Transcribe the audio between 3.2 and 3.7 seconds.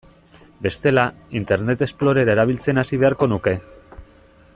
nuke.